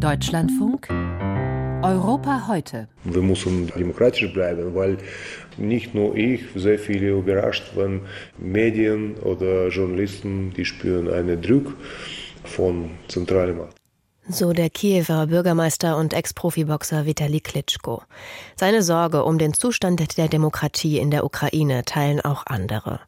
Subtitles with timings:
[0.00, 0.88] Deutschlandfunk
[1.82, 2.88] Europa heute.
[3.04, 4.96] Wir müssen demokratisch bleiben, weil
[5.58, 8.00] nicht nur ich, sehr viele überrascht, wenn
[8.38, 11.76] Medien oder Journalisten, die spüren einen Druck
[12.44, 13.79] von zentraler Macht.
[14.28, 18.02] So der Kiewer Bürgermeister und Ex-Profiboxer Vitali Klitschko.
[18.54, 23.00] Seine Sorge um den Zustand der Demokratie in der Ukraine teilen auch andere.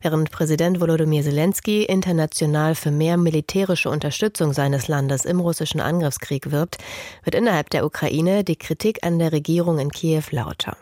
[0.00, 6.78] Während Präsident Volodymyr Zelensky international für mehr militärische Unterstützung seines Landes im russischen Angriffskrieg wirbt,
[7.24, 10.76] wird innerhalb der Ukraine die Kritik an der Regierung in Kiew lauter.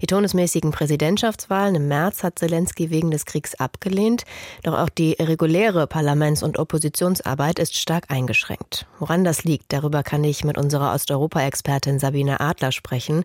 [0.00, 4.24] Die todesmäßigen Präsidentschaftswahlen im März hat Zelensky wegen des Kriegs abgelehnt,
[4.62, 8.86] doch auch die reguläre Parlaments- und Oppositionsarbeit ist stark eingeschränkt.
[8.98, 13.24] Woran das liegt, darüber kann ich mit unserer Osteuropa-Expertin Sabine Adler sprechen.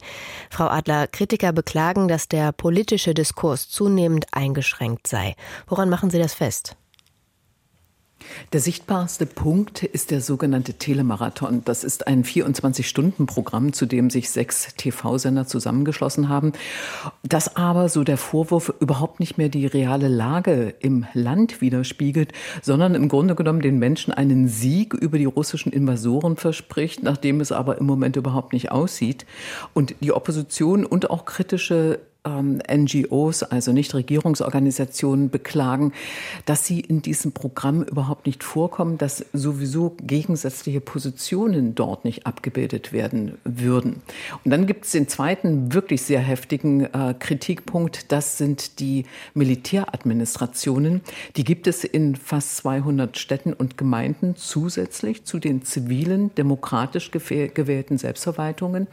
[0.50, 5.36] Frau Adler, Kritiker beklagen, dass der politische Diskurs zunehmend eingeschränkt sei.
[5.68, 6.76] Woran machen Sie das fest?
[8.54, 11.64] Der sichtbarste Punkt ist der sogenannte Telemarathon.
[11.66, 16.54] Das ist ein 24-Stunden-Programm, zu dem sich sechs TV-Sender zusammengeschlossen haben,
[17.24, 22.96] das aber, so der Vorwurf, überhaupt nicht mehr die reale Lage im Land widerspiegelt, sondern
[22.96, 27.78] im Grunde genommen den Menschen einen Sieg über die russischen Invasoren verspricht, nachdem es aber
[27.78, 29.26] im Moment überhaupt nicht aussieht.
[29.74, 35.94] Und die Opposition und auch kritische ähm, NGOs, also Nichtregierungsorganisationen, beklagen,
[36.46, 42.94] dass sie in diesem Programm überhaupt nicht vorkommen, dass sowieso gegensätzliche Positionen dort nicht abgebildet
[42.94, 44.02] werden würden.
[44.44, 51.02] Und dann gibt es den zweiten wirklich sehr heftigen äh, Kritikpunkt, das sind die Militäradministrationen.
[51.36, 57.98] Die gibt es in fast 200 Städten und Gemeinden zusätzlich zu den zivilen, demokratisch gewählten
[57.98, 58.88] Selbstverwaltungen.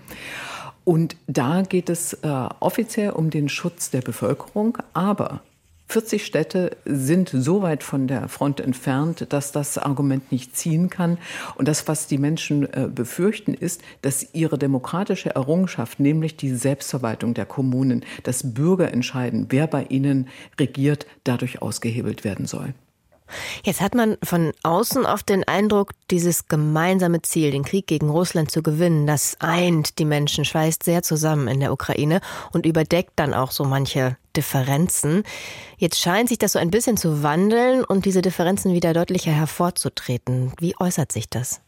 [0.89, 5.42] Und da geht es äh, offiziell um den Schutz der Bevölkerung, aber
[5.89, 11.19] 40 Städte sind so weit von der Front entfernt, dass das Argument nicht ziehen kann.
[11.56, 17.34] Und das, was die Menschen äh, befürchten, ist, dass ihre demokratische Errungenschaft, nämlich die Selbstverwaltung
[17.34, 22.73] der Kommunen, dass Bürger entscheiden, wer bei ihnen regiert, dadurch ausgehebelt werden soll.
[23.64, 28.50] Jetzt hat man von außen oft den Eindruck, dieses gemeinsame Ziel, den Krieg gegen Russland
[28.50, 32.20] zu gewinnen, das eint die Menschen, schweißt sehr zusammen in der Ukraine
[32.52, 35.24] und überdeckt dann auch so manche Differenzen.
[35.77, 40.52] Jetzt scheint sich das so ein bisschen zu wandeln und diese Differenzen wieder deutlicher hervorzutreten.
[40.58, 41.61] Wie äußert sich das?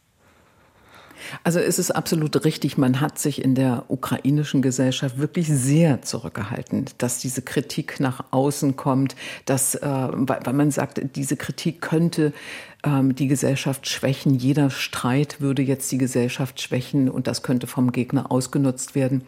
[1.43, 6.85] Also es ist absolut richtig, man hat sich in der ukrainischen Gesellschaft wirklich sehr zurückgehalten,
[6.97, 9.15] dass diese Kritik nach außen kommt,
[9.45, 12.33] dass, äh, weil man sagt, diese Kritik könnte
[12.83, 14.35] ähm, die Gesellschaft schwächen.
[14.35, 19.23] Jeder Streit würde jetzt die Gesellschaft schwächen und das könnte vom Gegner ausgenutzt werden.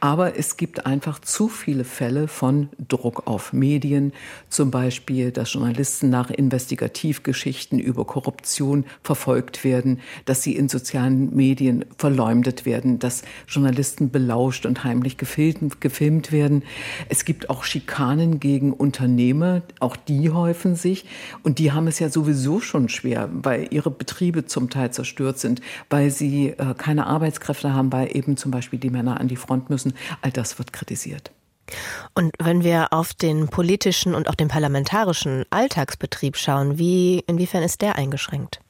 [0.00, 4.12] Aber es gibt einfach zu viele Fälle von Druck auf Medien,
[4.48, 11.84] zum Beispiel, dass Journalisten nach Investigativgeschichten über Korruption verfolgt werden, dass sie in sozialen Medien
[11.98, 16.64] verleumdet werden, dass Journalisten belauscht und heimlich gefilmt, gefilmt werden.
[17.08, 21.04] Es gibt auch Schikanen gegen Unternehmer, auch die häufen sich
[21.42, 25.60] und die haben es ja sowieso schon schwer, weil ihre Betriebe zum Teil zerstört sind,
[25.90, 29.70] weil sie äh, keine Arbeitskräfte haben, weil eben zum Beispiel die Männer an die Front
[29.70, 29.94] müssen.
[30.22, 31.30] All das wird kritisiert.
[32.14, 37.82] Und wenn wir auf den politischen und auch den parlamentarischen Alltagsbetrieb schauen, wie, inwiefern ist
[37.82, 38.60] der eingeschränkt?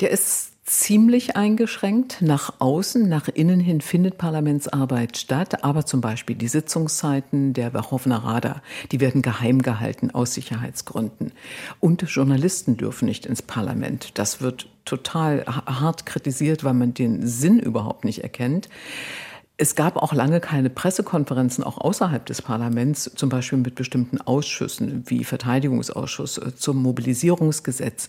[0.00, 0.52] Der ist
[0.88, 2.22] ziemlich eingeschränkt.
[2.22, 8.16] Nach außen, nach innen hin findet Parlamentsarbeit statt, aber zum Beispiel die Sitzungszeiten der Verhovna
[8.16, 11.32] Rada, die werden geheim gehalten aus Sicherheitsgründen.
[11.78, 14.12] Und Journalisten dürfen nicht ins Parlament.
[14.14, 18.70] Das wird total hart kritisiert, weil man den Sinn überhaupt nicht erkennt.
[19.60, 25.02] Es gab auch lange keine Pressekonferenzen, auch außerhalb des Parlaments, zum Beispiel mit bestimmten Ausschüssen
[25.06, 28.08] wie Verteidigungsausschuss äh, zum Mobilisierungsgesetz.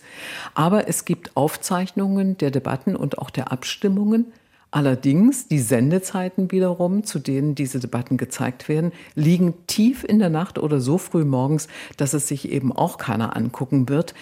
[0.54, 4.32] Aber es gibt Aufzeichnungen der Debatten und auch der Abstimmungen.
[4.72, 10.60] Allerdings die Sendezeiten wiederum, zu denen diese Debatten gezeigt werden, liegen tief in der Nacht
[10.60, 11.66] oder so früh morgens,
[11.96, 14.14] dass es sich eben auch keiner angucken wird.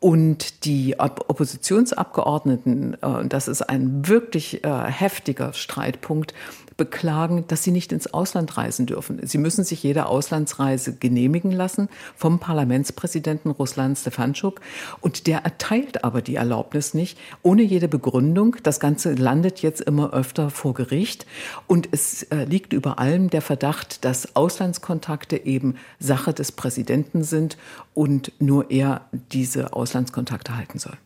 [0.00, 6.34] Und die Oppositionsabgeordneten, äh, das ist ein wirklich äh, heftiger Streitpunkt,
[6.76, 9.20] beklagen, dass sie nicht ins Ausland reisen dürfen.
[9.26, 14.60] Sie müssen sich jede Auslandsreise genehmigen lassen vom Parlamentspräsidenten Russland Stefanschuk
[15.00, 18.56] und der erteilt aber die Erlaubnis nicht ohne jede Begründung.
[18.62, 21.24] Das Ganze landet jetzt immer öfter vor Gericht
[21.68, 27.56] und es äh, liegt über allem der Verdacht, dass Auslandskontakte eben Sache des Präsidenten sind
[27.94, 30.96] und nur er diese Auslandskontakte halten soll.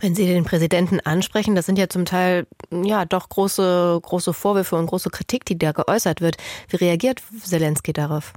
[0.00, 4.76] Wenn Sie den Präsidenten ansprechen, das sind ja zum Teil ja doch große, große Vorwürfe
[4.76, 6.36] und große Kritik, die da geäußert wird.
[6.68, 8.32] Wie reagiert Zelensky darauf?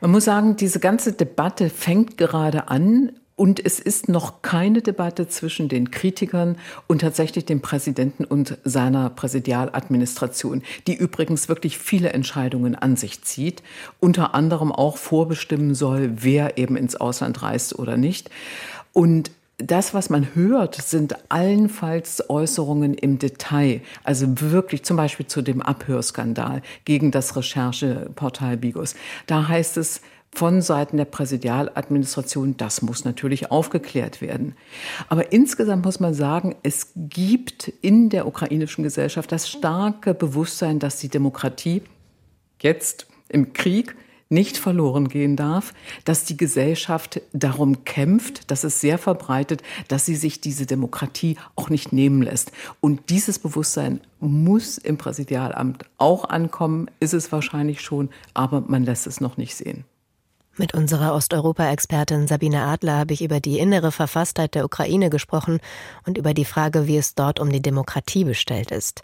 [0.00, 5.26] Man muss sagen, diese ganze Debatte fängt gerade an Und es ist noch keine Debatte
[5.26, 12.74] zwischen den Kritikern und tatsächlich dem Präsidenten und seiner Präsidialadministration, die übrigens wirklich viele Entscheidungen
[12.74, 13.62] an sich zieht,
[13.98, 18.28] unter anderem auch vorbestimmen soll, wer eben ins Ausland reist oder nicht.
[18.92, 23.80] Und das, was man hört, sind allenfalls Äußerungen im Detail.
[24.04, 28.96] Also wirklich zum Beispiel zu dem Abhörskandal gegen das Rechercheportal Bigos.
[29.26, 34.54] Da heißt es, von Seiten der Präsidialadministration, das muss natürlich aufgeklärt werden.
[35.08, 40.98] Aber insgesamt muss man sagen, es gibt in der ukrainischen Gesellschaft das starke Bewusstsein, dass
[40.98, 41.82] die Demokratie
[42.60, 43.96] jetzt im Krieg
[44.32, 45.74] nicht verloren gehen darf,
[46.04, 51.68] dass die Gesellschaft darum kämpft, dass es sehr verbreitet, dass sie sich diese Demokratie auch
[51.68, 52.52] nicht nehmen lässt.
[52.80, 59.08] Und dieses Bewusstsein muss im Präsidialamt auch ankommen, ist es wahrscheinlich schon, aber man lässt
[59.08, 59.84] es noch nicht sehen.
[60.56, 65.60] Mit unserer Osteuropa-Expertin Sabine Adler habe ich über die innere Verfasstheit der Ukraine gesprochen
[66.06, 69.00] und über die Frage, wie es dort um die Demokratie bestellt ist.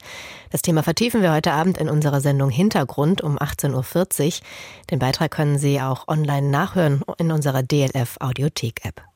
[0.50, 4.32] Das Thema vertiefen wir heute Abend in unserer Sendung Hintergrund um 18.40 Uhr.
[4.90, 9.15] Den Beitrag können Sie auch online nachhören in unserer DLF Audiothek-App.